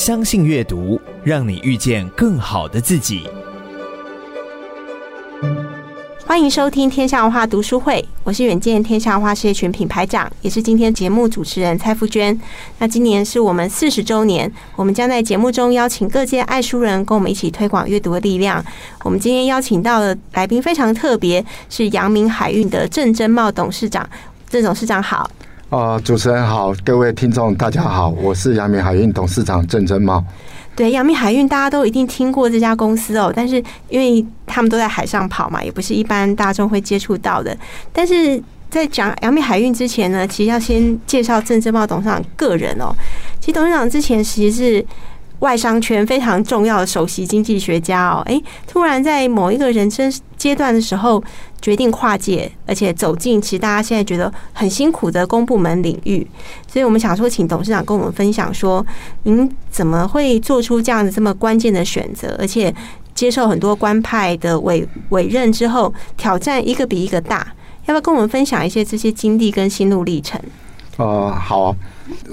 [0.00, 3.28] 相信阅读，让你遇见更好的自己。
[6.24, 12.40] 欢迎收听天下文化读书会，我是远见天下文化事业群品牌长，也是今天节目主持人蔡富娟。
[12.78, 18.64] 那今年是我们四十周年，我们将在节目中邀请各界爱书人跟我们一起推广阅读的力量。
[19.04, 24.08] 我们今天邀请到的来宾非常特别，是阳明海运的郑贞茂董事长。
[24.48, 25.30] 郑董事长好。
[25.70, 30.24] 呃，主持人好，各位听众大家好，我是阳明海运董事长郑贞茂。
[30.74, 37.56] 对，阳明海运大家都一定听过这家公司哦，但是因为他们都在海上跑嘛，也不是一般大众会接触到的。
[37.92, 42.92] 但是在讲阳明海运之前呢，其实要先介绍郑贞茂董事长个人哦。
[43.38, 44.86] 其实董事长之前其实是
[45.40, 51.22] 外商圈非常重要的首席经济学家哦，哎，突然在某一个人生阶段的时候，
[51.60, 56.26] 决定跨界，而且走进其实大家现在觉得很辛苦的公部门领域，
[56.66, 58.84] 所以我们想说，请董事长跟我们分享说，
[59.24, 62.74] 您怎么会做出这样的这么关键的选择，而且
[63.14, 67.38] 接受很多官派的委委任之后，挑战一个比一个大，
[67.86, 70.40] 要不要跟我们分享一些这些经历跟心路历程？
[70.96, 71.74] 呃，好，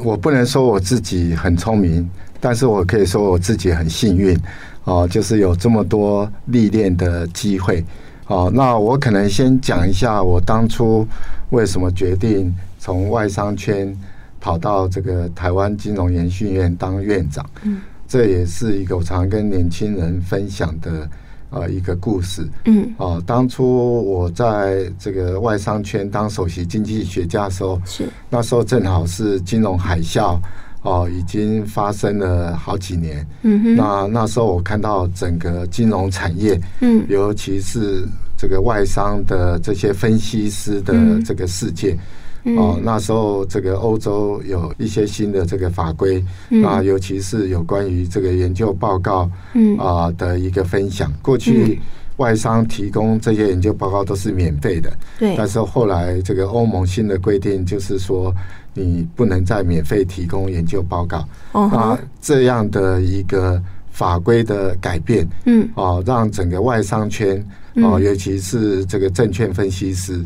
[0.03, 4.35] 我不能说我自己很聪明，但是我可以说我自己很幸运，
[4.83, 7.83] 哦、呃，就是有这么多历练的机会。
[8.27, 11.07] 哦，那我可能先讲一下我当初
[11.51, 13.97] 为什么决定从外商圈
[14.41, 17.45] 跑到这个台湾金融研训院当院长。
[17.63, 21.09] 嗯，这也是一个我常跟年轻人分享的
[21.51, 22.45] 呃一个故事。
[22.65, 30.37] 嗯，哦，当初我在这个外商圈当首席经济学家的时候，是那时候正好是金融海啸。
[30.87, 33.27] 哦，已经发生了好几年。
[33.41, 38.07] 嗯哼，那那时候我看到整个金融产业，嗯，尤其是
[38.37, 40.93] 这个外商的这些分析师的
[41.25, 41.97] 这个世界，
[42.55, 49.77] 哦，那时候这个欧洲有一些新的这个法规，那，尤其是有关于这个研究报告，嗯。
[49.77, 51.11] 啊的一个分享。
[51.21, 51.81] 过去
[52.15, 58.33] 外商提供这些研究报告都是免费的，对，但是后来这个欧盟新的规定就是说。
[58.77, 61.99] 你不能再免费提供研究报告啊！
[62.21, 63.61] 这样的一个
[63.91, 67.43] 法规的改变，嗯，哦，让整个外商圈
[67.75, 70.23] 哦，尤其是这个证券分析师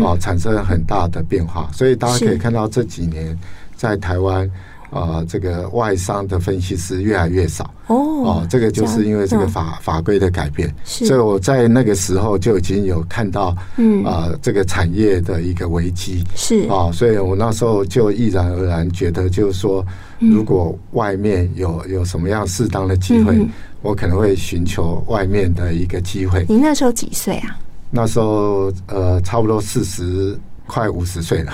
[0.00, 1.70] 哦，产生了很大的变化。
[1.72, 3.38] 所以大家可以看到这几年
[3.76, 4.50] 在台湾。
[4.92, 19.82] 呃，这个外商的分析师越来越少哦，哦，这个就是因为这个法法规的改变，所以我在那个时候就已经有看到，嗯，啊，这个产业的一个危机是啊，所以我那时候就毅然而然觉得，就是说，
[20.18, 23.34] 如果外面有有什么样适当的机会，
[23.80, 26.44] 我可能会寻求外面的一个机会。
[26.50, 27.56] 您那时候几岁啊？
[27.90, 31.52] 那时候呃，差不多四十快五十岁了。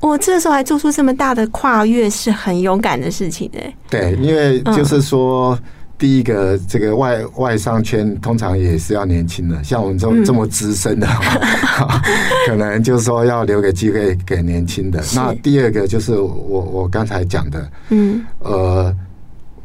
[0.00, 3.74] 我这时候还做出这么大的跨越，是很勇敢的事情哎。
[3.90, 5.58] 对，因为就是说，
[5.98, 11.06] 第一个这个外外商圈通常也是要年轻的，像我们这么这么资深的
[12.46, 15.02] 可能就是说要留个机会给年轻的。
[15.14, 18.94] 那第二个就是我我刚才讲的，嗯，呃，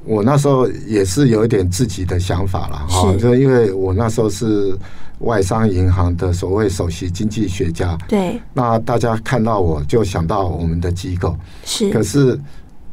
[0.03, 4.75] 我那时候也是有一点自己的想法了哈，就因为我那时候是。
[5.23, 11.35] 外商银行的所谓首席经济学家，对，那大家看到我就想到我们的机构。
[11.65, 12.39] 是，可是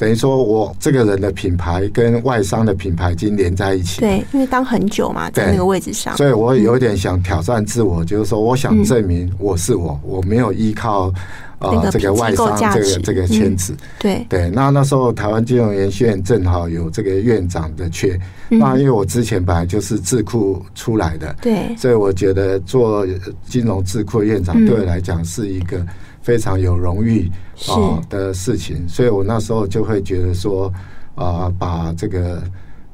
[0.01, 11.13] 等于说我这个人的品牌跟外商的品牌已经连在一起，对，因为当很久嘛，在那个位置上，所以我有点想挑战自我，就是说，我想证明我是我，我没有依靠。
[11.59, 14.25] 呃，这个外商这个这个圈子，对。
[14.31, 18.19] 对，那那时候台湾金融研究院正好有这个院长的缺，
[18.49, 23.07] 那因为我之前本来就是智库出来的，对，所以我觉得做
[23.47, 25.85] 金融智库院长对我来讲是一个
[26.23, 27.31] 非常有荣誉
[27.69, 30.73] 啊的事情，所以我那时候就会觉得说，
[31.15, 32.43] 啊，把这个。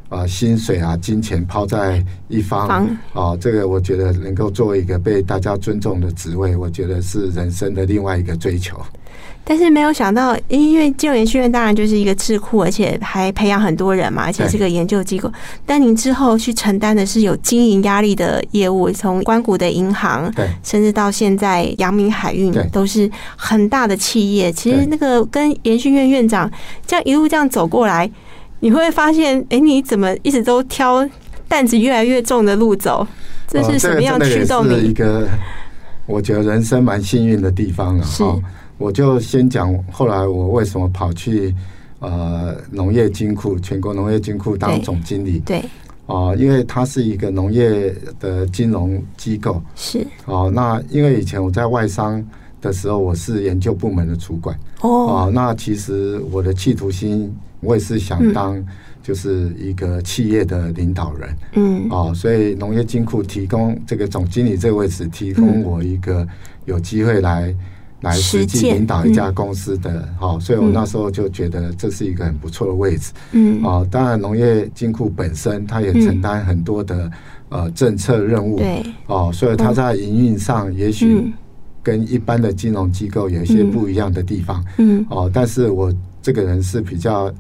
[0.08, 8.80] 啊，薪水啊，金钱抛在一方啊，这个我觉得能够作为一个被大家尊重的职位，我觉得是人生的另外一个追求。
[9.48, 15.30] 但是没有想到，因为金融研训院当然就是一个智库，而且还培养很多人嘛，而且是个研究机构。
[15.64, 24.50] 但您之后去承担的是有经营压力的业务，从关谷的银行，对，甚至到现在阳明海运，都是很大的企业。
[24.50, 26.50] 其实那个跟研训院院长
[26.84, 28.10] 这样一路这样走过来。
[28.60, 31.08] 你会发现，哎，你怎么一直都挑
[31.46, 33.06] 担子越来越重的路走？
[33.46, 34.80] 这是什么样驱动你？
[34.80, 35.28] 是一个
[36.06, 38.04] 我觉得人生蛮幸运的地方了。
[38.04, 38.36] 哈，
[38.78, 41.54] 我就先讲后来我为什么跑去
[42.00, 45.38] 呃农业金库全国农业金库当总经理。
[45.40, 45.62] 对
[46.06, 49.60] 啊，因为它是一个农业的金融机构。
[49.74, 52.24] 是哦，那因为以前我在外商
[52.60, 54.56] 的时候，我是研究部门的主管。
[54.82, 57.34] 哦，啊，那其实我的企图心。
[57.60, 58.64] 我也是想当
[59.02, 66.24] 就是一个企业的领导人，嗯，哦，所以农业金库提供这个总经理这个位置，提供我一个
[66.66, 67.52] 有机会来。
[68.02, 73.10] 来实际领导一家公司的，好，所以我那时候就觉得这是一个很不错的位置。
[73.32, 77.10] 嗯，哦，当然农业金库本身它也承担很多的
[77.48, 81.32] 呃政策任务，对，哦，所以它在营运上也许
[81.82, 84.62] 跟一般的金融机构有一些不一样的地方。
[84.76, 87.32] 嗯，哦，但是我这个人是比较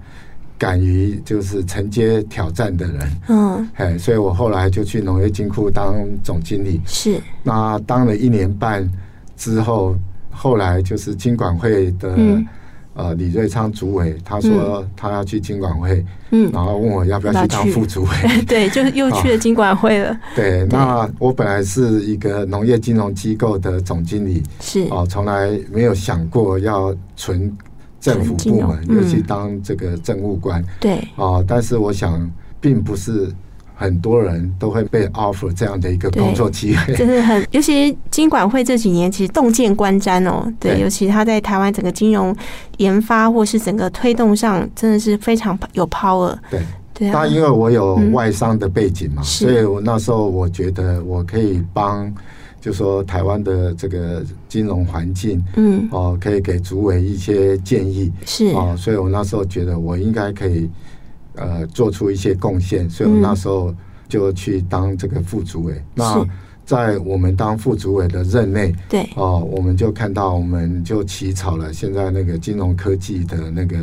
[0.56, 3.12] 敢于就是承接挑战的人。
[3.28, 5.94] 嗯，哎，所以我后来就去农业金库当
[6.24, 6.80] 总经理。
[6.86, 8.90] 是，那当了一年半
[9.36, 9.94] 之后。
[10.36, 12.46] 后来就是金管会的、嗯、
[12.94, 20.12] 呃李瑞昌主委，他说他要去金管会，嗯，然后问我要不要去当副主委，嗯、 对，就又去了金管会了。
[20.12, 24.86] 哦、对，那我本来是一个农业金融机构的总经理，是。
[24.90, 27.50] 哦，从来没有想过要存
[27.98, 32.30] 政府部门，尤其当这个政务官，对，哦，但是我想
[32.60, 33.32] 并不是。
[33.78, 42.34] 很多人都会被 offer 这样的一个工作机会，真的很，尤其金管会这几年其实洞见观瞻哦，对，对，尤其他在台湾整个金融
[42.78, 46.34] 研发或是整个推动上，真的是非常有 power。
[46.50, 46.60] 对，
[46.94, 47.12] 对啊。
[47.12, 52.10] 那因为我有外商的背景嘛，嗯、所以我那时候我觉得我可以帮，
[52.58, 60.70] 就说台湾的这个金融环境，嗯，哦，可以给主委一些建议，是哦，所以我那时候觉得我应该可以。
[61.36, 63.74] 呃，做出一些贡献，所以我那时候
[64.08, 65.74] 就去当这个副主委。
[65.74, 66.26] 嗯、那
[66.64, 73.76] 在我们当副主委的任内，对哦、呃，我们就看到，我们就起草了现在那个金融科技的那个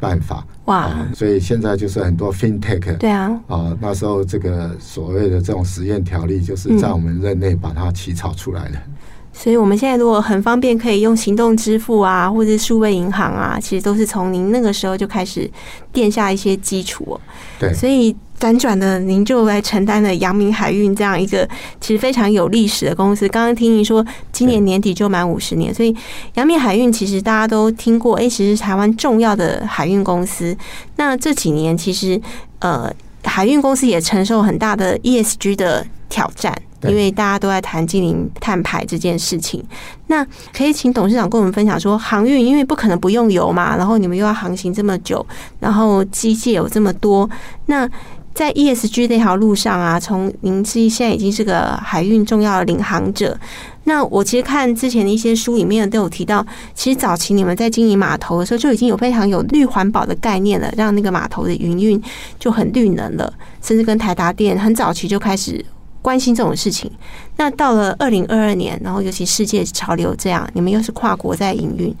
[0.00, 0.46] 办法。
[0.64, 1.14] 哇、呃！
[1.14, 8.76] 所以现在就是很多 FinTech，对啊，啊、呃，那时候这个所谓的这种实验条例，就是在我们任内把它起草出来的。
[8.76, 8.93] 嗯
[9.36, 15.50] 所以，我们现在如果很方便可以用行动支付啊，或者是数位银行啊，其实都是从您那个时候就开始
[15.92, 17.20] 奠下一些基础。
[17.58, 21.46] 对，所以辗转的，您就来承担了阳明海运这样一个
[21.80, 23.26] 其实非常有历史的公司。
[23.28, 25.94] 刚刚听您说，今年年底就满五十年，所以
[26.34, 30.56] 阳明海运其实大家都听过，哎，其实是台湾重要的海运公司。
[30.96, 32.20] 那这几年其实，
[32.60, 32.88] 呃，
[33.24, 36.54] 海运公司也承受很大的 ESG 的挑战。
[36.88, 39.62] 因为大家都在谈净零碳排这件事情，
[40.06, 45.24] 那可以请董事长跟我们分享说，航运因为不可能不用油嘛，然后你们又要航行这么久，
[45.60, 47.28] 然后机械有这么多，
[47.66, 47.88] 那
[48.32, 53.38] 在 ESG 这条路上啊，从您是现在已经是个海运重要的领航者，
[53.84, 56.44] 那我其实看之前的一些书里面都有提到，
[56.74, 62.02] 其实早期你们在经营码头的时候就已经有非常有绿环保的概念了，让那个码头的营运
[62.40, 63.32] 就很绿能了，
[63.62, 65.64] 甚至跟台达电很早期就开始。
[66.04, 66.90] 关心这种事情，
[67.38, 71.96] 那到了二零二二年，然后尤其世界潮流这样，你们又是跨国在营运，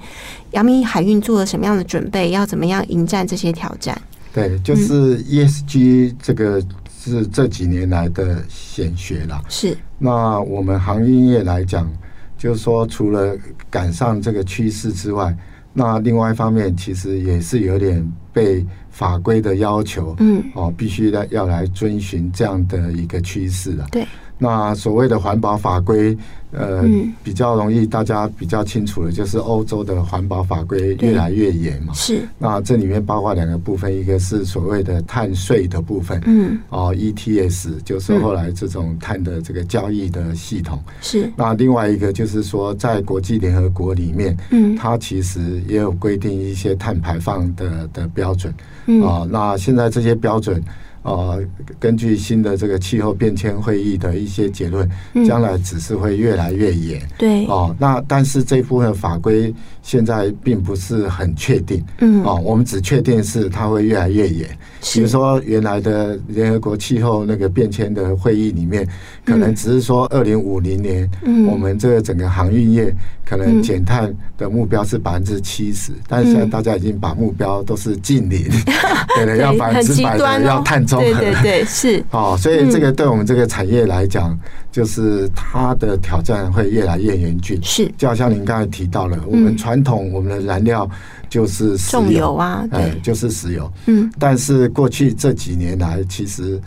[0.50, 2.30] 阳明海运做了什么样的准备？
[2.30, 3.98] 要怎么样迎战这些挑战？
[4.30, 6.62] 对，就是 ESG 这个
[7.00, 9.42] 是这几年来的显学了。
[9.48, 9.74] 是。
[9.98, 11.90] 那我们航运业来讲，
[12.36, 13.34] 就是说除了
[13.70, 15.34] 赶上这个趋势之外，
[15.74, 18.64] 那另外一方面其实也是有点被。
[18.94, 23.88] 法规的要求，嗯，哦，必须来要来遵循这样的一个趋势啊。
[23.90, 24.06] 对，
[24.38, 26.16] 那所谓的环保法规，
[26.50, 31.92] 呃，嗯，比较容易大家比较清楚的，就是欧洲的环保法规越来越严嘛。
[31.94, 40.82] 是，那这里面包括两个部分，一个是所谓的碳税的部分，嗯，哦，ETS 就是后来这种碳的这个交易的系统。
[41.00, 48.52] 是，那另外一个就是说，在国际联合国里面，嗯，它其实也有规定一些碳排放的的标准。
[48.86, 50.62] 嗯、啊，那现在这些标准，
[51.04, 51.40] 呃，
[51.78, 54.88] 根据新的这个气候变迁会议的一些结论，
[55.26, 57.00] 将来只是会越来越严。
[57.18, 59.54] 对，哦，那但是这部分法规
[59.84, 61.84] 现在并不是很确定。
[61.98, 64.48] 嗯，哦，我们只确定是它会越来越严。
[64.92, 68.86] 比如说，原来的联合国气候那个变迁的会议里面，
[69.24, 78.46] 可能只是说二零五零年，嗯我们这个整个航运业可能减碳的目标是百分之七十，但是现在大家已经把目标都是近零，
[79.16, 81.04] 可能要 百分之百的要碳中和。
[81.04, 82.04] 对对对，是。
[82.12, 84.38] 哦，所以这个对我们这个产业来讲，
[84.74, 87.56] 就是它的挑战会越来越严峻。
[87.62, 90.90] 是，就好像您刚才提到了，我们传统我们的燃料。
[91.30, 93.68] 就是石油，油啊，对，哎，就是石油。
[93.86, 96.60] 嗯，但是过去这几年来，其实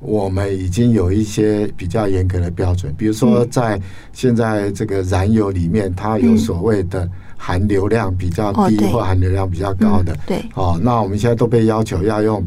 [0.00, 3.78] 我们已经有一些比较严格的标准，比如说在
[4.14, 7.06] 现在这个燃油里面，它有所谓的
[7.36, 10.16] 含硫量比较低或含硫量比较高的。
[10.26, 12.42] 对，哦，那我们现在都被要求要用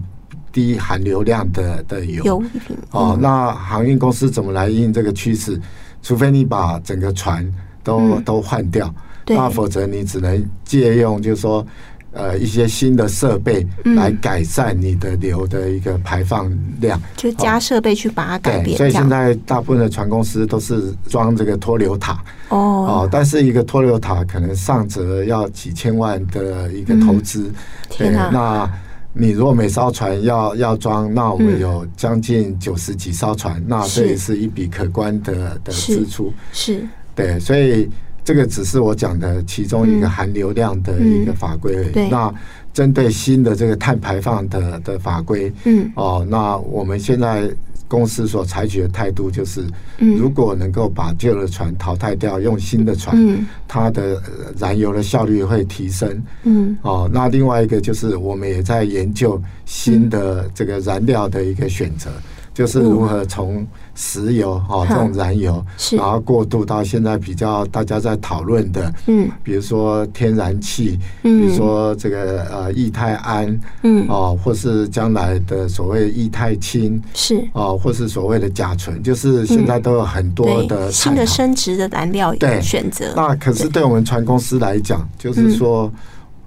[0.57, 2.23] 低含流量的的油。
[2.23, 2.43] 油。
[2.89, 5.61] 哦，那航运公司怎么来应这个趋势？
[6.01, 7.47] 除非你把整个船
[7.83, 8.91] 都都换掉。
[9.27, 11.63] 那否则你只能借用，就是说
[12.11, 18.75] 呃一些新的设备来改善你的硫的一个排放量，就加设备去把它改变。
[18.77, 22.13] 所以现在大部分的船公司都是装这个脱硫塔
[22.49, 27.51] 哦哦，但是一个脱硫塔可能上折要几千万的一个投资，
[27.95, 28.67] 对，那。
[29.19, 36.31] 你如果每艘船要要装，那我们有将近九十几艘船，嗯、那这也是一笔可观的的支出。
[36.53, 37.89] 是，是对，所以
[38.23, 42.09] 这个只是我讲的其中一个含流量的一个法规而已。
[42.09, 42.33] 那
[42.73, 47.49] 针对新的这个碳排放的的法规，嗯，哦，那我们现在。
[47.87, 49.65] 公司所采取的态度就是，
[49.97, 53.17] 如果能够把旧的船淘汰掉，用新的船，
[53.67, 54.21] 它的
[54.57, 56.23] 燃油的效率会提升。
[56.43, 62.09] 嗯，哦，那另外一个就是，我们也在研究新的这个燃料的一个选择。
[62.53, 63.63] 就是如何从
[63.99, 77.43] 石油哦这种燃油，然后过渡到现在比较大家在讨论的，嗯，比如说天然气，嗯，比如说这个呃液态氨，嗯，哦，或是将来的所谓液态氢，是。
[77.53, 82.61] 哦，或是所谓的甲醇，就是现在都有很多的新的升值的燃料对。
[82.61, 83.11] 选择。
[83.15, 83.83] 那可是对。
[83.83, 85.91] 我们船公司来讲，就是说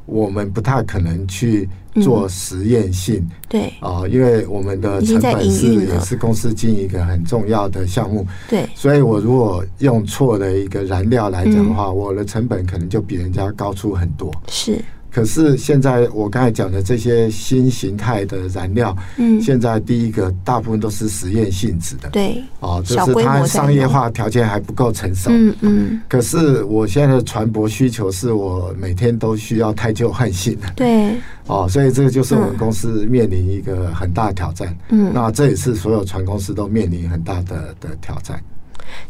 [0.06, 1.68] 我们不太可能去。
[2.02, 3.72] 做实验性，嗯、对。
[3.80, 14.82] 啊，因为我们的成本是也是公司经营一个很重要的项目，对，所以我如果用错的一个燃料来讲的话，嗯、我的成本可能就比人家高出很多，是。
[15.10, 26.00] 可是现在我刚才讲的这些新形态的燃料，嗯，现在第一个大部分都是实验性质的，对，哦，就是它商业化条件还不够成熟，嗯嗯。
[26.08, 31.14] 可是我现在的船舶需求是我每天都需要太旧换新的，对，
[31.46, 38.40] 哦，所以这个就是我们公司面临一个很大的挑战，嗯，那这也是所有船公司都面临很大的的挑战。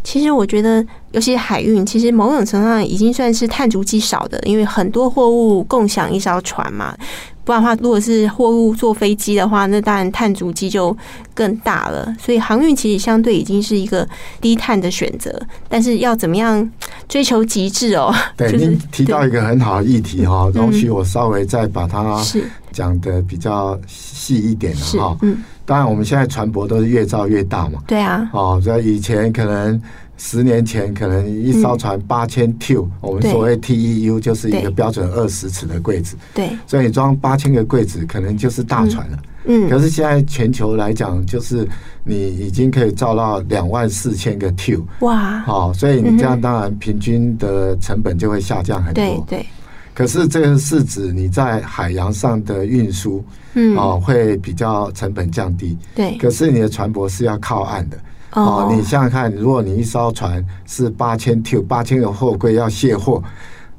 [0.02, 6.96] 其实我觉得，尤其海运，其实某种程度上已经算是碳足迹少的，因为很多货物共享一艘船嘛。
[7.42, 10.96] 不然的话，如果是货物坐飞机的话，那当然碳足迹就
[11.34, 12.14] 更大了。
[12.20, 14.06] 所以航运其实相对已经是一个
[14.40, 15.37] 低碳的选择，
[15.68, 16.70] 但是要怎么样
[17.08, 18.14] 追求极致哦？
[18.37, 22.22] 对，您提到一个很好的议题哈，容许我稍微再把它
[22.70, 23.76] 讲的比较
[24.21, 25.17] 细一点了哈。
[25.23, 25.39] 嗯。
[25.65, 27.81] 当然，我们现在船舶都是越造越大嘛。
[27.87, 28.29] 对啊。
[28.33, 29.81] 哦，所以以前可能
[30.19, 36.17] 十年前可能一艘船八千 TEU，我们所谓 TEU 就是一个标准二十尺的柜子。
[36.35, 36.50] 对。
[36.67, 39.19] 所以你装八千个柜子，可能就是大船了。
[39.47, 39.71] 嗯。
[39.71, 41.67] 可是现在全球来讲，就是
[42.05, 44.83] 你已经可以造到两万四千个 TEU。
[45.00, 45.39] 哇。
[45.47, 49.03] 好，所以你这样当然平均的成本就会下降很多。
[49.03, 49.47] 对对。
[49.94, 55.76] 可是这个是指你在海洋上的运输，嗯，哦，会比较成本降低。
[55.94, 56.16] 对。
[56.16, 57.99] 可是你的船舶是要靠岸的，
[58.32, 63.23] 哦，你想想看，如果你一艘船是八千 TEU，八千个货柜要卸货，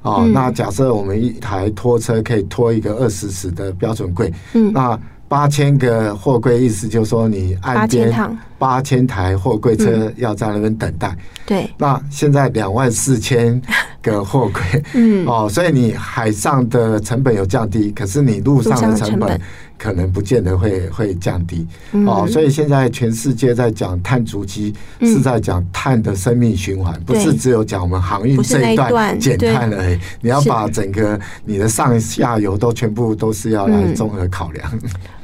[0.02, 5.00] 哦，那假设我们一台拖车可以拖一个二十尺的标准柜，嗯，那
[5.32, 8.14] 八千个货柜，意思就是说你岸边
[8.58, 11.16] 八千台货柜车要在那边等待。
[11.46, 11.70] 对。
[11.78, 13.62] 那现在两万四千。
[14.04, 19.40] 个货柜， 嗯，哦，所以你海上的成本有降低，可是你路上的成本
[19.78, 21.68] 可能不见得会会降低，
[22.08, 34.80] 哦，所以现在全世界在讲碳足迹，是在讲碳的生命循环，不是只有讲我们航运这一段减碳而已，你要把整个你的上下游都全部都是要来综合考量。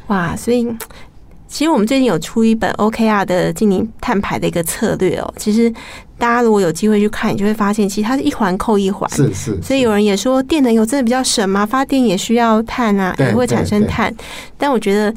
[0.07, 0.67] 哇，所以。
[1.49, 5.33] 其实我们最近有出一本 OKR 的净零碳排的一个策略哦。
[5.37, 5.73] 其实
[6.17, 9.09] 大家如果有机会去看，你就会发现，其实它是一环扣一环。
[9.11, 9.57] 是是。
[9.61, 11.65] 所以有人也说，电能有真的比较省吗？
[11.65, 14.13] 发电也需要碳啊，也会产生碳。
[14.57, 15.13] 但我觉得。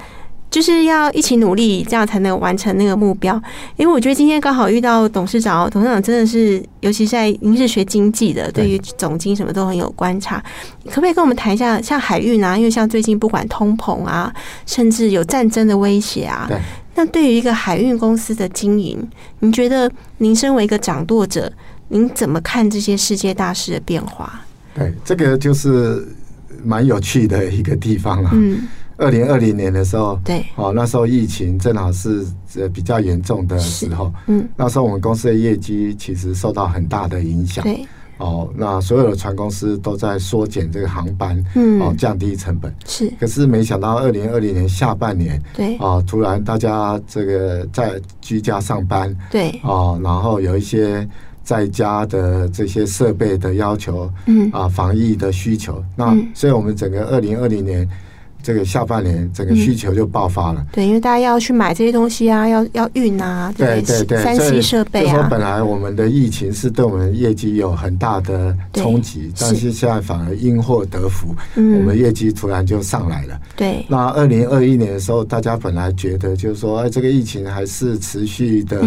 [0.50, 3.40] 就是要一起努力，这样才能完成那个目标。
[3.76, 10.42] 因为我觉得今天刚好遇到董事长，董事长真的是，尤其是在您是学经济的，对于总经什么都很有观察。
[10.86, 12.58] 可不可以跟我们谈一下，像海运啊？
[12.58, 14.34] 因为像最近不管通膨啊，
[14.66, 16.50] 甚至有战争的威胁啊，
[16.96, 18.98] 那对于一个海运公司的经营，
[19.38, 19.88] 您觉得
[20.18, 21.50] 您身为一个掌舵者，
[21.88, 24.44] 您怎么看这些世界大事的变化？
[24.74, 26.04] 对，这个就是
[26.64, 28.30] 蛮有趣的一个地方啊。
[28.34, 28.66] 嗯。
[29.00, 32.22] 二零二零年的时候，对，哦，那时候疫情正好是
[32.56, 37.86] 呃比较严重的时候，嗯，那时候我们公司的业绩其实受到很大的影响，对，
[38.18, 51.08] 哦，那所有的船公司都在缩减这个航班，嗯，哦，降低成本，是，可是没想到二零二零年下半年，对，哦，突然大家这个在居家上班，对，哦，然后有一些
[51.42, 57.88] 在家的这些设备的要求，嗯，啊，防疫的需求，那所以我们整个二零二零年。
[58.42, 60.64] 这个下半年整个需求就爆发了。
[60.72, 65.12] 对，因为大家要去买这些东西啊，要要运啊，对对对，三 C 设备啊。
[65.12, 73.40] 就说本来我们的疫情是对我们业绩有很大的冲击，但是现在反而因祸得福，我们业绩突然就上来了。
[73.56, 73.84] 对。
[73.88, 78.82] 那二零二一年的时候，大家本来觉得就是说，哎，这个疫情还是持续的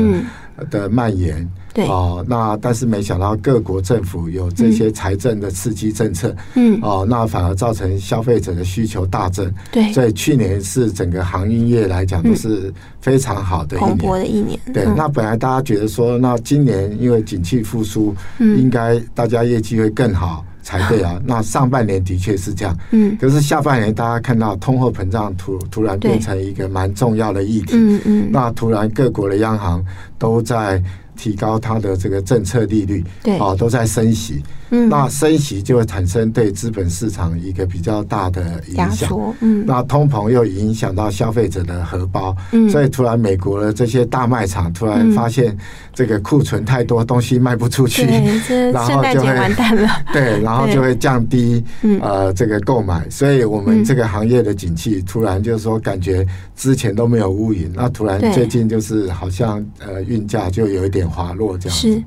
[0.70, 1.48] 的蔓延。
[1.74, 1.88] 对。
[1.88, 14.60] 哦，那但是没想到各国政府有这些财政的刺激政策，嗯，哦，那反而造成消费者的需求大增，对，所以去年是整个航运业来讲都是非常好的一年，蓬勃的一年。
[14.72, 21.22] 对，那本来大家觉得说，那今年因为景气复苏，嗯，应该大家业绩会更好才对啊。
[21.28, 29.86] 那上半年的确是这样，嗯，可是下半年大家看到通货膨胀突突然变成一个蛮重要的议题，嗯嗯，那突然各国的央行
[30.18, 30.82] 都在。
[31.16, 45.56] 提高它的这个政策利率，对，哦，都在升息，嗯，那升息就会产生对资本市场一个比较大的影响，嗯，那通膨又影响到消费者的荷包，嗯，所以突然美国的这些大卖场突然发现
[45.94, 48.04] 这个库存太多，东西卖不出去，
[48.74, 51.64] 然后就会完蛋了， 对，然后就会降低
[52.02, 61.03] 呃这个购买，所以我们这个行业的景气突然就是说感觉之前都没有乌云，那突然最近就是好像呃运价就有一点。
[61.08, 62.04] 滑落这样是，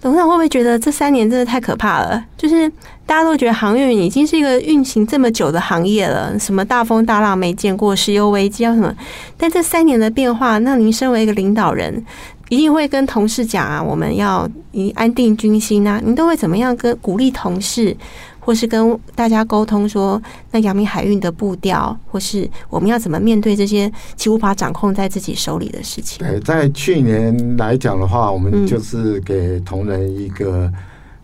[0.00, 2.24] 董事长会不会觉得这三年真的太可怕了？
[2.36, 2.68] 就是
[3.04, 8.94] 大家都觉得航运已经是一个运行这么久的行业了，什么大风大浪没见过，石油危机啊什么？
[9.36, 12.04] 但这三年的变化，那您身为一个领导人，
[12.48, 17.94] 一定会跟同事讲啊，我们要以安定军心啊，您都会怎么样跟鼓励同事？
[18.40, 20.20] 或是跟大家沟通说，
[20.50, 26.18] 那阳明海运的步调，或是我们要怎么面对这些其实无法掌控在自己手里的事情？
[26.26, 30.64] 对，在去年来讲的话，我们就是给同仁一个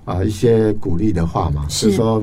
[0.04, 2.22] 啊、呃、一些鼓励的话嘛，是说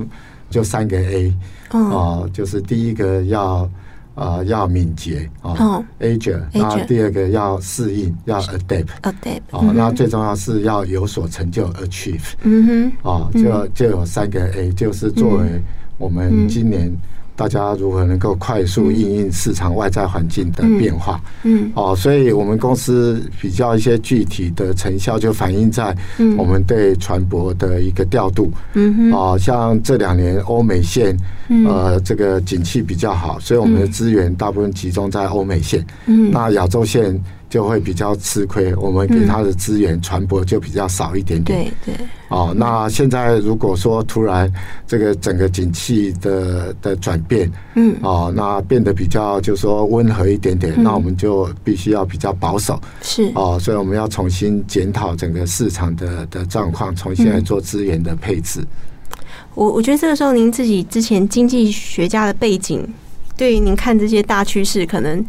[0.50, 1.34] 就三个 A
[1.70, 3.70] 啊、呃，就是第一个要。
[4.16, 15.62] 啊、呃，要敏捷啊，agile，然后第二个要适应，要 adapt，adapt，啊，那最重要是要有所成就，achieve，嗯哼，啊，就就有三个 A，就是作为
[15.98, 16.92] 我们今年。
[17.36, 21.20] 大家如何能够快速应应市场外在环境的变化？
[21.44, 25.96] 嗯，哦，所以我们公司比较一些具体的成效，就反映在
[26.38, 28.52] 我们对船舶的一个调度。
[28.74, 31.18] 嗯哼，哦，像这两年欧美线，
[31.68, 35.86] 呃，这个景气比较好，所以我们的资源大部分集中在欧美线。
[36.06, 37.20] 嗯，那亚洲线。
[37.54, 41.72] 就会比较吃亏，我们给他的资源传播就比较少一点点。
[41.86, 42.06] 对对。
[42.30, 44.52] 哦，那现在如果说突然
[44.88, 52.82] 这个整个景气的的转变，嗯，哦，那变得比较就是说温和一点点，那我们就必须要比较保守。
[53.04, 53.32] 是。
[53.36, 58.66] 哦，所以我们要重新检讨整个市场的的状况，重新来做资源的配置。
[59.54, 62.84] 我我觉得这个时候您自己之前经济学家的背景，
[63.38, 65.24] 对于您看这些大趋势可能。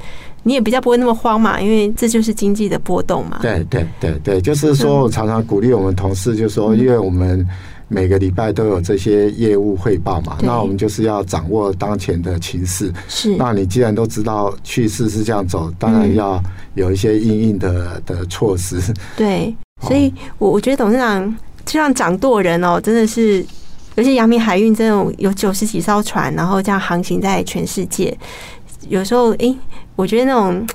[0.44, 3.38] 你也比较不会那么慌嘛，因为这就是经济的波动嘛。
[3.42, 7.44] 对对对对，就是说我常常鼓励我们同事，就是说，因为我们
[7.88, 12.92] 每个礼拜都有这些业务汇报嘛，那我们就是要掌握当前的情势。
[13.08, 16.42] 是，那你既然都知道趋势是这样走，当然要
[16.74, 18.80] 有一些应应的的措施。
[19.16, 23.44] 对，所以我我觉得董事长就像掌舵人哦，真的是，
[23.94, 28.14] 尤其阳明海运这种有九十几艘船，然后这样航行在全世界。
[28.88, 29.54] 有时候，哎，
[29.96, 30.66] 我觉得那种，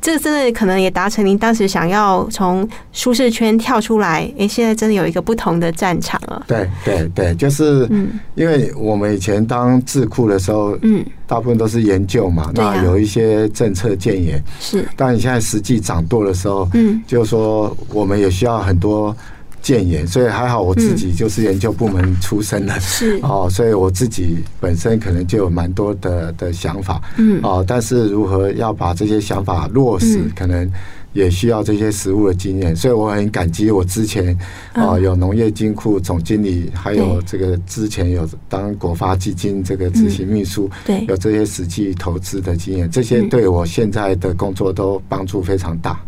[0.00, 4.30] 这真的可能也达成您当时想要从舒适圈跳出来。
[4.38, 6.44] 哎，现在真的有一个不同的战场了。
[6.46, 7.88] 对对对，就是，
[8.34, 14.86] 因为我们以前当智库的时候，嗯，大部分都是研究嘛，那有一些政策建言是。
[14.96, 19.14] 但你现在实际掌舵的时候，嗯，就是说我们也需要很多。
[19.62, 23.18] 建言，所以还好我自己就是研究部门出身的，是。
[23.22, 30.70] 哦，所以我自己本身可能就有蛮多的的想法，嗯，哦，但是如何要把这些想法落实，可能
[31.12, 34.36] 也需要这些实务的经验，所以我很感激我之前
[34.74, 46.00] 哦有农业金库总经理，还有这个之前有当国发基金这个执行秘书，对，有这些实际投资的经验，这些对我现在的工作都帮助非常大。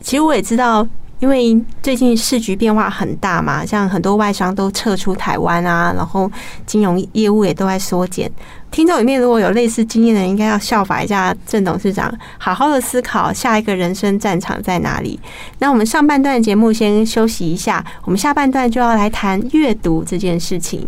[0.00, 0.86] 其实我也知道。
[1.18, 6.30] 因为最近市局变化很大嘛，像很多外商都撤出台湾啊，然后
[6.66, 8.30] 金融业务也都在缩减。
[8.70, 15.18] 听众里面如果有类似经验的人，应该要效法一下郑董事长，好好的思考下一个人生战场在哪里。
[15.58, 20.86] 那我们上半段节目先休息一下，我们下半段就要来谈阅读这件事情。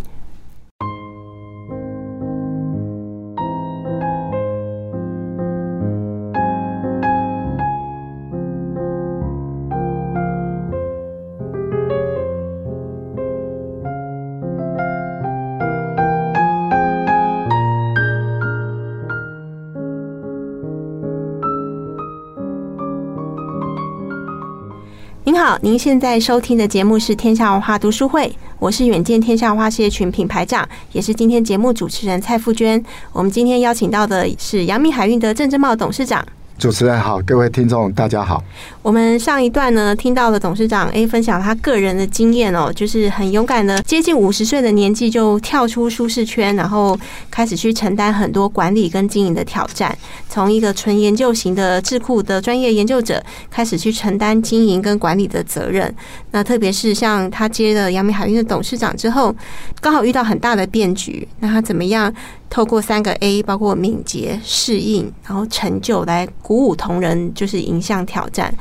[25.48, 32.84] 好，您现在收听的节目是天下文化读书会，我是远见天下文化事业群品牌长，也是今天节目主持人蔡富娟。
[33.14, 36.22] 我们今天邀请到的是阳明海运的郑正茂董事长。
[36.58, 38.42] 主持人好，各位听众大家好。
[38.82, 46.98] 我们上一段呢，听到了董事长 A 分享他个人的经验哦，就是很勇敢的，接近五十岁的年纪就跳出舒适圈，然后
[47.30, 49.96] 开始去承担很多管理跟经营的挑战。
[50.28, 55.94] 从一个纯研究型的智库的专业研究者，开始去承担经营跟管理的责任。
[56.32, 59.32] 那特别是像他接了阳明海运的董事长之后，
[59.80, 62.12] 刚好遇到很大的变局，那他怎么样？
[62.50, 68.52] 透过三个 A，包括敏捷、适应，然后成就，来鼓舞同仁，就是迎向挑战。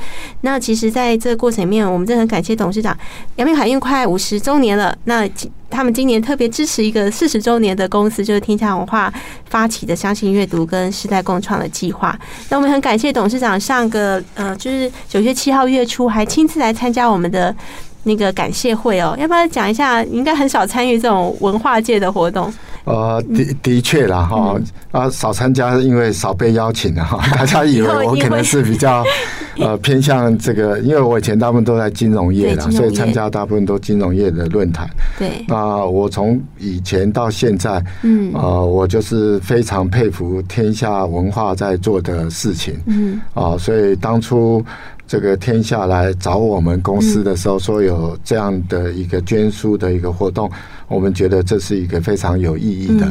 [0.42, 2.96] 那其实，在这个过程里面，我们真的很感谢董事长。
[3.38, 5.28] 杨明海运快五十周年了，那
[5.70, 9.12] 他们今年特别支持一个四十周年的公司，就是天下文化
[9.50, 12.18] 发起的“相信阅读”跟“世代共创”的计划。
[12.50, 17.56] 那我们很感谢董事长，上个呃，就是九月七号月初，还亲自来参加我们的
[18.04, 19.16] 那个感谢会哦。
[19.20, 20.02] 要不要讲一下？
[20.04, 22.54] 你应该很少参与这种文化界的活动。
[22.88, 24.56] 呃，的的确啦，哈，
[24.92, 27.20] 啊，少参加是因为少被邀请的哈。
[27.36, 29.04] 大家以为我可能是比较
[29.60, 34.90] 呃偏向这个，因为我以前大部分都在金融业啦，所以参加大部分都金融业的论坛。
[35.20, 35.44] 对。
[35.50, 42.74] 那我从以前到现在，嗯，呃，我就是非常佩服天下文化在做的事情。
[42.86, 43.20] 嗯。
[43.34, 44.64] 啊，所以当初。
[45.10, 50.52] 这个天下来找我们公司的时候，说有这样的一个捐书的一个活动，
[50.88, 53.06] 我们觉得这是一个非常有意义的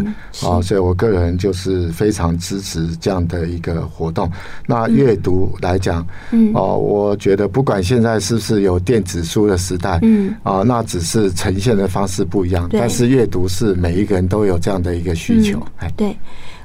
[0.47, 4.31] 啊，所以我个人就是非常支持这样的一个活动。
[4.67, 15.61] 那阅读来讲，嗯哦，我觉得不管现在是不是有电子书的时代，嗯啊，那只是呈现的方式不一样，但是阅读是每一个人都有这样的一个需求。
[15.79, 16.17] 哎，对，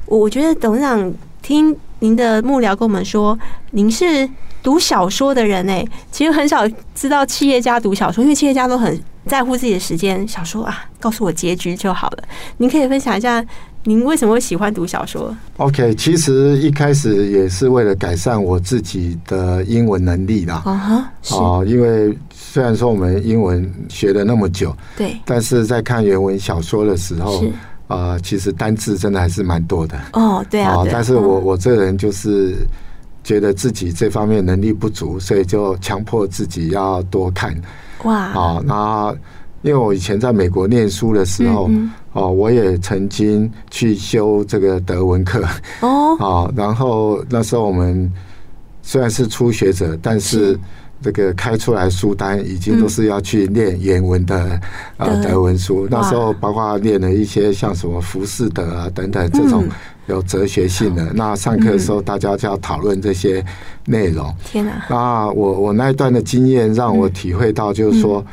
[0.06, 3.38] 我我觉得董事长听您的幕僚跟我们说，
[3.72, 4.30] 您是。
[4.64, 5.74] 读小说的人呢，
[6.12, 8.96] 其实很少知道企业家读小说，因为企业家都很
[9.26, 10.28] 在乎自己的时间。
[10.28, 12.24] 小说啊，告诉我结局就好了。
[12.58, 13.44] 您可以分享一下，
[13.84, 20.62] 您为什么会喜欢读小说？OK，其实一开始也是为了改善我自己的英文能力啦。
[20.66, 27.44] 啊哈，啊，因为虽然说我们英文学了那么久，对，但是在看原文小说的时候，
[27.88, 30.00] 啊，其实单字真的还是蛮多的。
[30.14, 32.56] 哦，对啊，但是我我这人就是。
[33.24, 37.56] 觉得自己这方面能力不足，所以就强迫自己要多看。
[38.04, 38.16] 哇！
[38.16, 39.16] 啊，那
[39.62, 41.70] 因为我以前在美国念书的时候，
[42.14, 45.44] 哦，我也曾经去修这个德文课。
[45.82, 46.16] 哦。
[46.20, 48.12] 啊， 然后那时候我们
[48.82, 50.60] 虽然是初学者，但是
[51.02, 54.60] 这个开出来书单已经都是要去念原文的
[54.98, 55.88] 呃德文书。
[55.90, 59.64] 那时候包括念了一些像什么浮士德啊等等这种。
[60.12, 63.44] 有哲学性的，那上课的时候大家就要讨论这些
[63.86, 64.32] 内容。
[64.46, 64.86] 天哪！
[64.90, 68.24] 那我我那一段的经验让我体会到，就是说，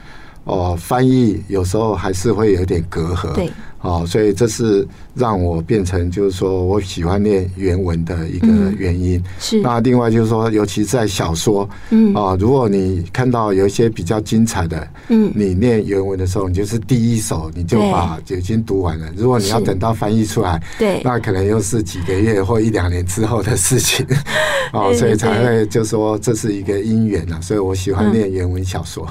[0.44, 3.32] 哦，翻译有时候还是会有点隔阂。
[3.32, 3.50] 对。
[3.80, 9.22] 哦，所以这是让我变成就是说我喜欢念原文的一个原因。
[9.38, 9.60] 是。
[9.60, 19.06] 那另外就是说，尤其在小说，嗯啊，如果你看到有一些比较精彩的，嗯，你念原文的时候，你就是第一手你就把就已经读完了。
[19.16, 24.04] 如果你要等到翻译出来，对，那可能又是几个月或一两年之后的事情。
[24.72, 29.06] 哦，所以才会就说这是一个因缘啊，所以我喜欢念原文小说。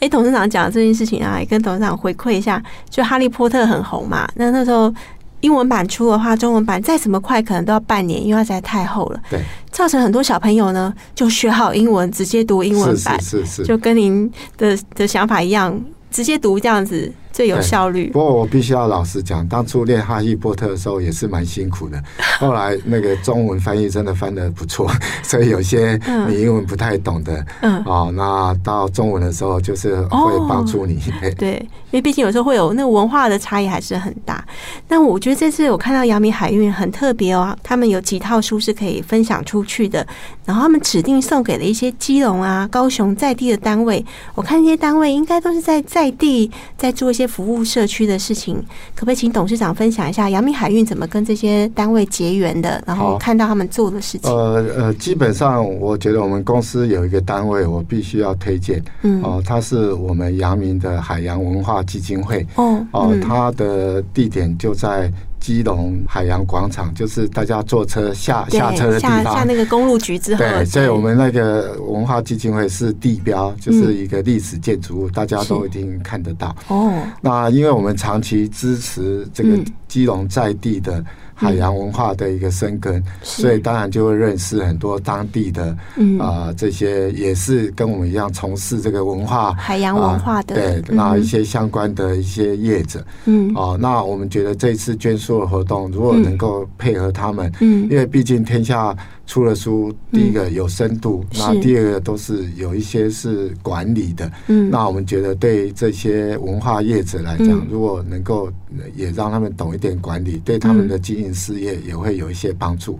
[0.00, 2.60] 哎，董事长讲这件事情啊，也跟董事长回馈一下。
[2.88, 4.92] 就《哈利波特》很红嘛，那那时候
[5.40, 9.20] 英文版出的话，中文版再怎么快，可能都要半年，因为它实在太厚了。
[9.30, 17.10] 对，造成很多小朋友呢，就学好英文，直接读英文版，是是是是，就跟您的的想法一样，直接读这样子。
[17.32, 18.10] 最有效率。
[18.10, 22.00] 不过我必须要老实讲，当初练《哈利波特》的时候也是蛮辛苦的。
[22.38, 24.90] 后来那个中文翻译真的翻的不错，
[25.24, 31.00] 所以有些你英文不太懂的，嗯，哦，那到中文的时候就是会帮助你。
[31.38, 31.54] 对，
[31.90, 34.44] 因为毕竟有时候会有那个文化的差异还是很大。
[34.88, 40.06] 那我觉得这次我看到阳明海运很特别哦，他们有几套书是可以分享出去的，
[40.44, 44.04] 然后他们指定送给了一些基隆啊、高雄在地的单位。
[44.34, 47.21] 我看这些单位应该都是在在地在做一些。
[47.26, 48.56] 服务社区的事情，
[48.94, 52.82] 可不可以请董事长分享一下阳明海运怎么跟这些单位结缘的？
[52.86, 54.30] 然后看到他们做的事情。
[54.30, 58.82] 呃呃，基本上我觉得我们公司有一个单位，我必须要推荐。
[59.02, 62.46] 嗯，哦，它是我们阳明的海洋文化基金会。
[62.56, 65.10] 哦哦，它的地点就在。
[65.42, 76.54] 基隆海洋广场就是大家坐车下下车的地方，下那个公路局之后，对，所以我们那个文化基金会是地标，就是一个历史建筑物，大家都一定看得到。
[76.68, 81.04] 哦，那因为我们长期支持这个基隆在地的。
[81.42, 86.18] 海洋文化的一个生根，嗯、所以当然就会认识很多当地的啊、嗯。
[86.18, 93.52] 呃、这些也是跟我们一样从事这个文化海洋文化的、呃、对，那一些相关的一些业者，嗯。
[93.54, 98.96] 哦、呃，那我们觉得这次捐书的活动如果能够配合他们，嗯，因为毕竟天下。
[99.26, 104.30] 出了书，第一个有深度，那、嗯、第二个都是有一些是管理的。
[104.48, 108.52] 嗯，那我们觉得对这些文化业者来讲，嗯、如果能够
[108.94, 112.98] 也让他们懂一点管理，对他们的经营事业也会有一些帮助。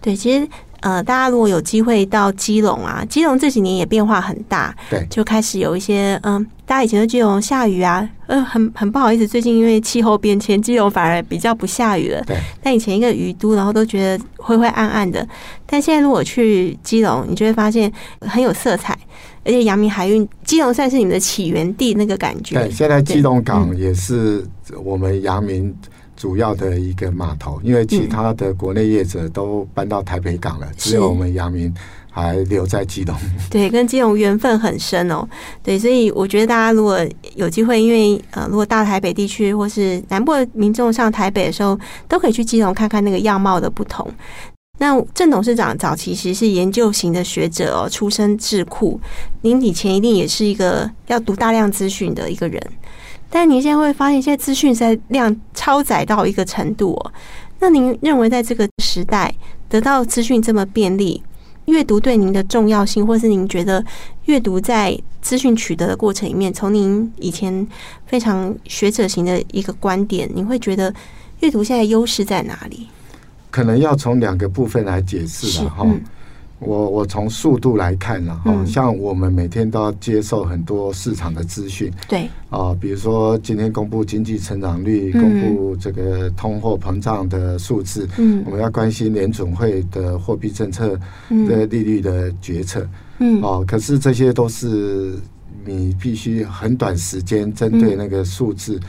[0.00, 0.48] 对，其实。
[0.82, 12.20] 呃，大家如果有机会到基隆啊，基隆这几年也变化很大，对，就开始有一些嗯、呃，大家以前都基隆下雨啊，呃，很很不好意思，最近因为气候变迁，基隆反而比较不下雨了。
[12.24, 15.26] 对，但以前一个雨都，然后都觉得灰灰暗暗的，
[15.66, 17.90] 但现在如果去基隆，你就会发现
[18.20, 18.98] 很有色彩，
[19.44, 22.56] 而且阳明海运，基隆算是你们的起源地那个感觉。
[22.56, 24.44] 对，现在基隆港也是
[24.84, 25.72] 我们阳明。
[26.22, 31.74] 主要的一个码头，因为其他的国内业者都搬到台北港了，嗯、只有我们阳明
[32.08, 33.16] 还留在基隆。
[33.50, 35.28] 对，跟基隆缘分很深哦。
[35.64, 37.04] 对，所以我觉得大家如果
[37.34, 44.08] 有机会，因为呃，如果大台北地区或是南部的民众上台北的时候，都可以去基隆看看那个样貌的不同。
[44.78, 49.00] 那郑董事长早期其实是研究型的学者哦，出身智库。
[49.40, 52.62] 您以前一定也是一个要读大量资讯的一个人。
[53.34, 57.12] 但您现在会发现，现在资讯在量超载到一个程度哦。
[57.60, 59.34] 那您认为，在这个时代
[59.70, 61.22] 得到资讯这么便利，
[61.64, 63.82] 阅读对您的重要性，或是您觉得
[64.26, 67.66] 阅读在资讯取得的过程里面，从您以前
[68.04, 70.92] 非常学者型的一个观点，您会觉得
[71.40, 72.88] 阅读现在优势在哪里？
[73.50, 75.86] 可能要从两个部分来解释了哈。
[76.64, 90.98] 我我从速度来看了，哈，像我们每天都要接受很多市场的资讯，对，啊，比如说今天公布经济成长率，公布这个通货膨胀的数字，嗯，我们要关心联准会的货币政策
[91.48, 92.86] 的利率的决策，
[93.18, 95.18] 嗯，哦，可是这些都是
[95.64, 98.80] 你必须很短时间针对那个数字。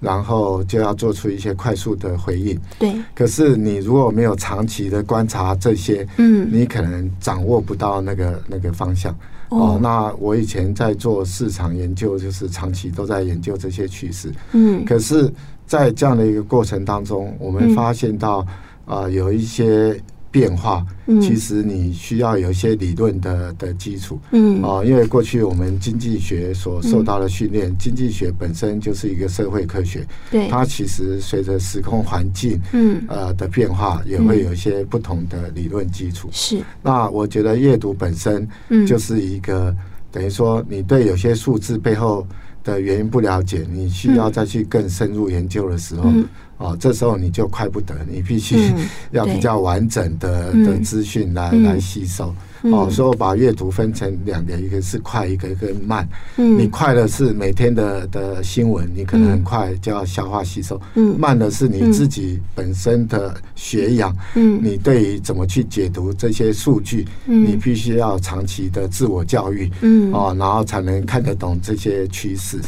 [0.00, 2.58] 然后就要做出一些快速的回应。
[2.78, 2.94] 对。
[3.14, 9.14] 可是你如果没有长期的观察这些，嗯，你可能掌握不到那个那个方向。
[9.50, 9.78] 哦。
[9.80, 14.32] 那我以前在做市场研究，就是长期都在研究这些趋势。
[14.52, 14.84] 嗯。
[14.84, 15.32] 可是，
[15.66, 18.46] 在这样的一个过程当中，我们发现到
[18.86, 20.00] 啊，有一些。
[20.30, 20.86] 变化，
[21.20, 36.28] 其实你需要有一些理论的的基础，嗯，啊，因为过去我们经济学所受到的训练，嗯、经济学本身就是一个社会科学，对，它其实随着时空环境，嗯，呃的变化，也会有一些不同的理论基础。
[36.30, 39.76] 是，那我觉得阅读本身，嗯，就是一个、嗯、
[40.12, 42.24] 等于说，你对有些数字背后
[42.64, 46.10] 的原因不了解，你需要再去更深入研究的时候。
[46.10, 46.26] 嗯
[46.60, 48.70] 哦，这时候你就快不得，你必须
[49.12, 52.34] 要比较完整的、嗯、的资讯来、嗯、来吸收。
[52.62, 56.08] 嗯、哦，所以我把阅读分成两个，一个是快，一个跟慢。
[56.36, 60.80] 嗯，你快的是每天的的新闻，你可能很快就要消化吸收。
[60.94, 64.14] 嗯，慢的是你自己本身的学养。
[64.34, 69.70] 嗯，你对于怎么去解读这些数据，嗯，你必须要长期的自我教育。
[69.80, 72.58] 嗯，哦，然后才能看得懂这些趋势。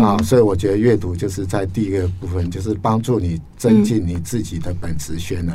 [0.00, 5.54] 啊，所以我觉得阅读就是在第一个部分，就是帮助你增进你自己的本职学能。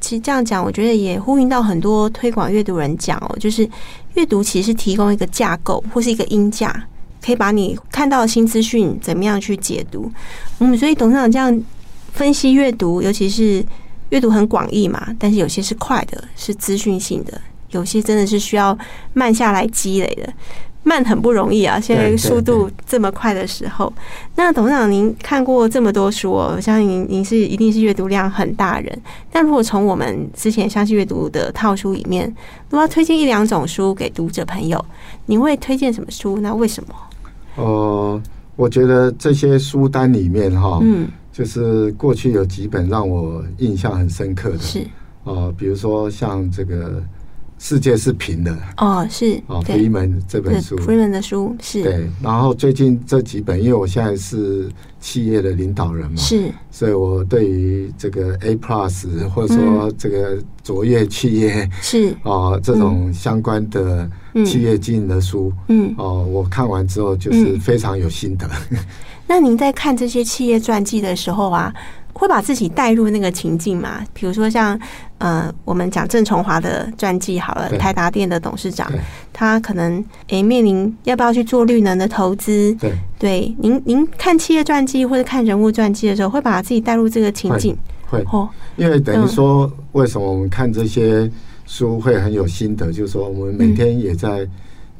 [0.00, 3.68] 其实这样讲，我觉得也呼应到很多推广阅读人讲哦，就是
[4.14, 6.84] 阅读其实提供一个架构或是一个音架，
[7.24, 10.10] 可以把你看到的新资讯怎么样去解读。
[10.58, 11.62] 嗯，所以董事长这样
[12.12, 13.64] 分析阅读，尤其是
[14.08, 18.76] 阅读很广义嘛，但是有些是快的，是资讯性的，有些真的是需要
[19.12, 20.32] 慢下来积累的。
[20.82, 21.78] 慢很不容易啊！
[21.78, 23.92] 现在速度这么快的时候，
[24.36, 29.02] 那董事长您看过这么多书哦，我相信您您是一定是阅读量很大人。
[29.30, 32.26] 但如果从我们之前相信阅读的套书里面，
[32.70, 34.82] 如果要推荐一两种书给读者朋友，
[35.26, 36.40] 您会推荐什么书？
[36.40, 36.94] 那为什么？
[37.56, 38.22] 呃，
[38.56, 44.86] 我觉得这些书单里面哈，嗯，就是过去有几本让我印象很深刻的，是
[45.24, 47.02] 呃，比如说像这个。
[47.62, 48.56] 世界是平的。
[48.78, 51.82] 哦，是哦，弗里门这本书，弗里门的书是。
[51.82, 54.66] 对，然后最近这几本，因为我现在是
[54.98, 62.16] 企业的领导人嘛，是，所以我对于这个 A Plus 或者说这个卓越企业是。
[62.22, 64.10] 哦这种相关的
[64.46, 65.94] 企业经营的书，嗯。
[65.98, 68.48] 哦，我看完之后就是非常有心得。
[69.28, 71.72] 那您在看这些企业传记的时候啊，
[72.20, 74.04] 会把自己带入那个情境嘛？
[74.12, 74.78] 比如说像
[75.16, 78.92] 呃，我们讲郑崇华的传记好了，台达电的董事长，
[79.32, 79.96] 他可能
[80.28, 82.74] 诶、欸、面临要不要去做绿能的投资？
[82.74, 87.74] 对，对，您您看企业传记或者看人物传记的时候，会把自己带入这个情境？
[88.06, 91.30] 会哦，因为等于说，为什么我们看这些
[91.64, 92.92] 书会很有心得？
[92.92, 94.46] 就是说，我们每天也在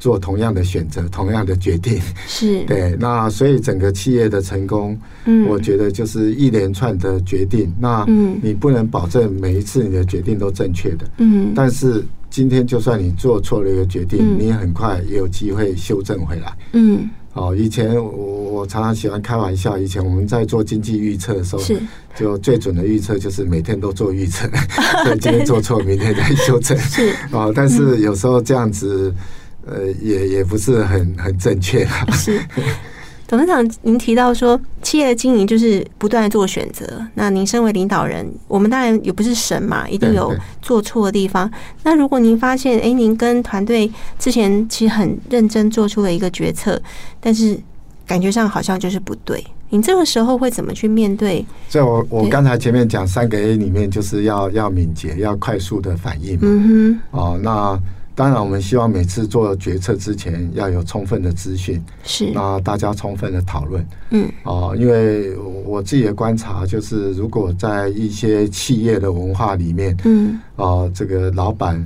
[0.00, 2.00] 做同样的选择，同样的决定。
[2.26, 2.62] 是。
[2.66, 7.72] 对，那所以整个企业的成功，嗯，我觉得就是一连串的决定。
[7.78, 8.04] 那
[8.42, 17.08] 你不能保证每一次你的决定都正确的，嗯，但是今天就算你做错了一个决定，你很快也有机会修正回来，嗯。
[17.32, 21.80] 哦，以前我我常常喜欢开玩笑，以前我们在做经济预测的时候，是。
[22.18, 24.48] 就最准的预测就是每天都做预测，
[25.04, 26.76] 所以今天做错，明天再修正。
[26.76, 27.14] 是。
[27.30, 29.14] 哦，但是有时候这样子，
[29.70, 32.04] 呃，也也不是很很正确啊。
[32.12, 32.40] 是。
[33.28, 37.00] 董事长，您提到说，企业的经营就是不断做选择。
[37.14, 41.48] 那您身为领导人，我们当然也不是神嘛，一定有做错的地方。
[41.84, 46.82] 那如果您发现，哎，您跟团队之前其实很认真做出了一个决策，
[47.20, 47.56] 但是
[48.04, 51.46] 感觉上好像就是不对，你这个时候会怎么去面对？
[51.68, 56.40] 所以我我刚才前面讲三个 A 里面，就是要要敏捷，要快速的反应嘛。
[56.42, 57.16] 嗯哼。
[57.16, 57.80] 哦，那。
[58.14, 62.30] 当然，我们希望每次做决策之前要有充分的资讯，是。
[62.32, 71.82] 那大家充分的讨论，嗯，哦，因为我自己的观察就是，如果在一些企业的文化里面，嗯，哦，这个老板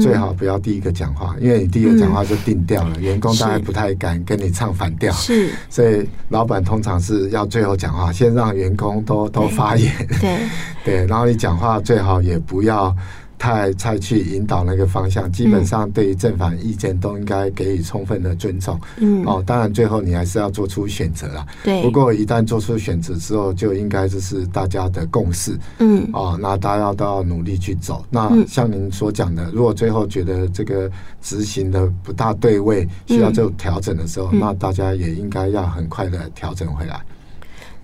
[0.00, 10.38] 最好不要第一个讲话，因为你第一个讲话就定调了，员工大概不太敢跟你唱反调，是，所以老板通常是要最后讲话，先让员工都都发言，对。
[10.84, 12.94] 对，然后你讲话最好也不要。
[13.38, 18.80] 太太去引导那个方向，基本上对于正反意见都应该给予充分的尊重。
[18.96, 21.46] 嗯，哦，当然最后你还是要做出选择了。
[21.62, 21.82] 对。
[21.82, 25.58] 不过一旦做出选择之后，就应该就是大家的共识。
[25.78, 26.08] 嗯。
[26.12, 28.04] 哦，那大家都要努力去走。
[28.10, 37.00] 那像您所讲的，如果最后觉得这个执行的不大对位，需要做调整的时候，那大家也应该要很快的调整回来。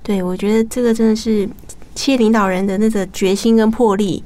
[0.02, 1.48] 对，我觉得这个真的是
[1.94, 4.24] 企业领导人的那个决心跟魄力。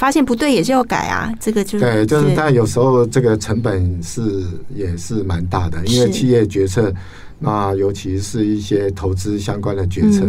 [0.00, 6.90] 发现不对也是要改啊，这个就是对，就是但有时候这个成本是也是蛮大的，因为企业决策，
[7.38, 10.24] 那尤其是一些投资相关的决策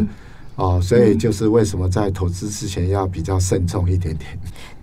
[0.57, 4.29] 哦，所以就是为什么在投资之前要比较慎重一点点。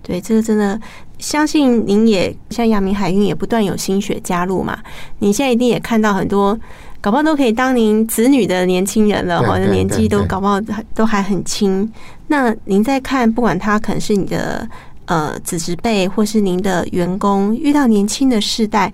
[0.02, 0.80] 对，这个真的
[1.18, 4.78] 相信您也像阳明海运也不断有新血加入嘛，
[5.18, 6.58] 你现在一定也看到很多。
[7.00, 10.60] 搞不好都可以当您子女的年轻人了，或者年纪都搞不好
[10.94, 11.88] 都还很轻。
[12.30, 14.68] 那您在看，不管他可能是你的
[15.06, 18.92] 呃子侄辈，或是您的员工，遇到年轻的世代，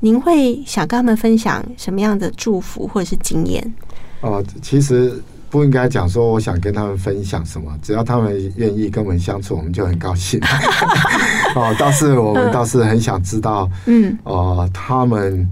[0.00, 3.74] 您会想跟他们分享什么样的祝福或者是经验？
[4.20, 10.38] 哦，其实不应该讲说我想跟他们分享什么，只要他们愿意跟我们相处，我们就很高兴。
[11.56, 15.48] 哦，倒是我们倒是很想知道，嗯，哦，他们。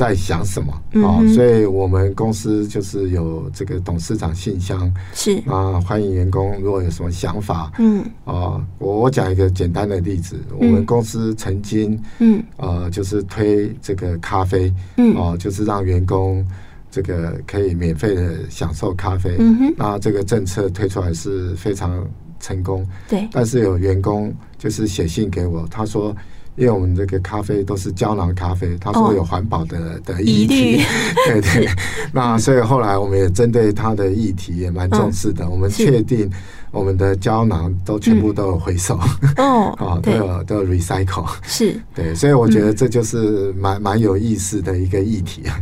[0.00, 0.72] 在想什么。
[1.06, 1.20] 啊？
[1.34, 5.36] 所以我们公司就是有这个董事长信箱，是。
[5.46, 8.02] 啊，欢迎员工如果有什么想法，嗯。
[8.24, 12.42] 啊，我我讲一个简单的例子，我们公司曾经，嗯。
[12.56, 15.14] 呃，就是推这个咖啡，嗯。
[15.16, 16.42] 哦，就是让员工
[16.90, 22.02] 这个可以免费的享受咖啡，嗯哼，那这个政策推出来是非常
[22.40, 26.16] 成功，对，但是有员工就是写信给我，他说。
[26.56, 30.82] 因为我们这个咖啡都是胶囊咖啡，他说有环保的、哦、的议题，
[31.26, 31.68] 对 对。
[32.12, 36.30] 那所以后来我们也针对他的议题也蛮重视的，哦、我们确定
[36.70, 38.98] 我们的胶囊都全部都有回收，
[39.38, 41.80] 哦，啊都有都有 recycle，是。
[41.94, 45.58] 对，所以我觉得这就是蛮蛮有意思的一个议题啊。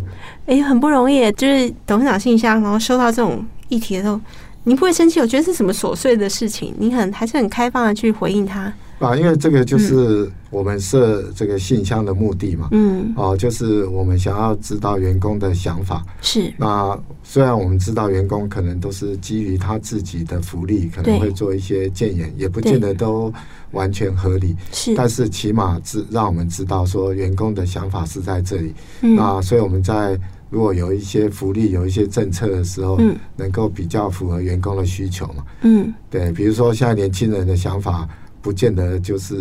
[0.47, 4.19] 哎、欸，很不容易，就是董事长信箱，然后收到这种议题的时候，
[4.65, 5.21] 你不会生气？
[5.21, 8.73] 我觉得是什么琐碎的事情，你很还是很开放的去回应他。
[8.99, 12.69] 啊，因为这个就是我们设这个信箱的目的嘛。
[12.73, 13.13] 嗯。
[13.17, 16.05] 哦，就是我们想要知道员工的想法。
[16.21, 16.53] 是。
[16.57, 23.33] 那虽然我们知道员工可能都是基于他自己的福利，可能会做一些建言，也不见得都
[23.71, 24.57] 完全合理。
[24.73, 24.97] 是。
[24.97, 28.75] 但是起码知让我们知道说员工的想法是在这里。
[29.03, 29.15] 嗯。
[29.15, 30.19] 那所以我们在
[30.51, 35.45] 如果有一些福利、有一些政策的时候，嗯，能够比较符合员工的需求嘛。
[35.61, 35.95] 嗯。
[36.11, 38.09] 对，比如说现在年轻人的想法。
[38.49, 39.37] 不见得就是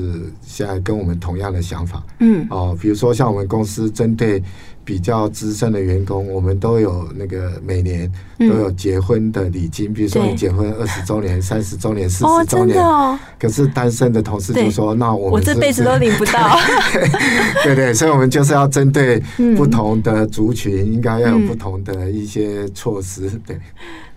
[0.46, 4.43] 现在跟我们同样的想法，嗯，哦，比如说像我们公司针对
[4.84, 16.58] 比较资深的员工，我们都有那个每年都有结婚的礼金，比如说你结婚二十周年、三十周年、四十周年，哦，可是单身的同事就说：“那我们我这辈子都领不到。
[17.63, 19.23] ”对对，所以我们就是要针对
[19.56, 23.29] 不同的族群，应该要有不同的一些措施。
[23.48, 23.58] 对，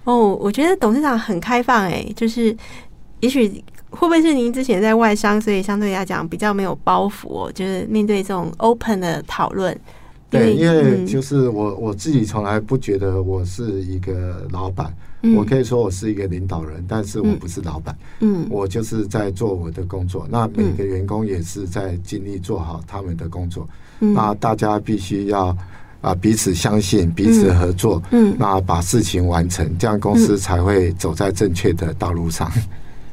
[0.03, 2.57] 哦，我觉得董事长很开放，哎，就是
[3.21, 3.63] 也许。
[3.91, 7.53] 会不会是您之前在外商，所以相对来讲比较没有包袱哦？
[7.53, 9.77] 就是面对这种 open 的讨论，
[10.31, 17.97] 对，因为就是我我自己从来不觉得我是一个老板，嗯、我可以说我是一个领导人，但是我不是老板。
[18.21, 20.27] 嗯，我就是在做我的工作。
[20.31, 23.69] 那每个员工也是在尽力做好他们的工作。
[23.99, 25.55] 嗯、那大家必须要
[26.01, 28.01] 啊彼此相信，彼此合作。
[28.13, 32.51] 嗯，那把事情完成，这样公司才会走在正确的道路上。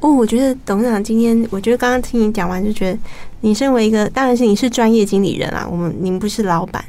[0.00, 2.98] 哦，我觉得董事长今天，我觉得刚刚听你讲完，就觉得
[3.40, 6.84] 你身为一个，当然是你是专业经理人啊，我们您不是老板，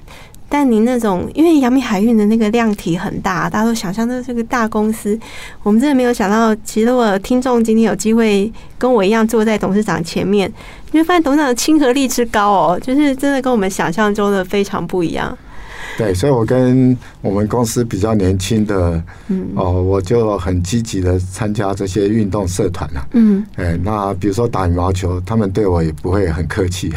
[0.47, 5.19] 但您那种，因为阳明海运的那个量体很大，大家都想象的这个大公司，
[5.63, 10.51] 我们真的没有想到，其实我听众今天有机会跟我一样坐在董事长前面，
[10.91, 15.35] 你会发现董事长的亲和力之高哦，就是真的跟我们想象中的非常不一样。
[15.99, 26.89] 对，所以我跟我们公司比较年轻的，嗯，哦，我就很积极的参加这些运动社团了，嗯，哎，那比如说打羽毛球，他们对我也不会很客气，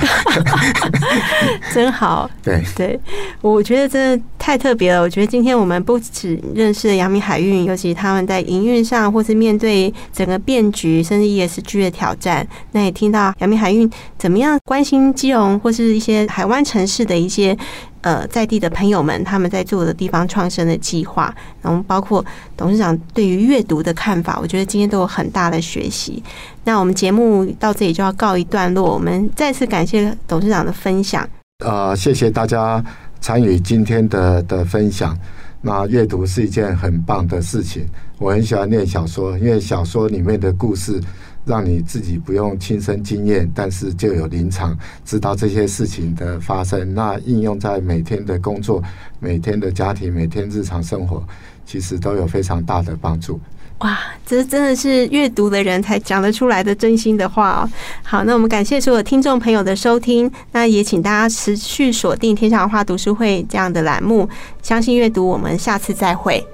[1.74, 2.30] 真好。
[2.44, 3.00] 对对，
[3.40, 5.02] 我觉得真的太特别了。
[5.02, 17.58] 我觉得今天我们不只认识了阳明海运，尤其他们在营运上，或是面对整个变局，甚至 ESG 的挑战，那也听到阳明海运怎么样关心基隆或是一些海湾城市的一些。
[18.02, 22.24] 呃，在地的朋友们，他们在做的地方创生的计划，然后包括
[22.56, 26.22] 董事长对于阅读的看法，我觉得今天都有很大的学习。
[26.64, 31.28] 那我们节目到这里就要告一段落，我们再次感谢董事长的分享。
[31.64, 32.84] 呃，谢谢大家
[33.20, 35.16] 参与今天的的分享。
[35.60, 37.86] 那阅读是一件很棒的事情，
[38.18, 41.00] 我很喜欢念小说，因为小说里面的故事。
[41.44, 46.94] 让你自己不用亲身经验，但是就有临场知道这些事情的发生。
[46.94, 48.82] 那应用在每天的工作、
[49.18, 51.22] 每天的家庭、每天日常生活，
[51.66, 53.40] 其实都有非常大的帮助。
[53.78, 57.70] 哇，这真的是阅读的人才讲得出来的真心的话哦。
[58.04, 64.28] 好，那我们感谢所有听众朋友的收听，那也请大家持续锁定天下文化读书会这样的栏目。
[64.62, 66.46] 相信阅读，我们下次再会。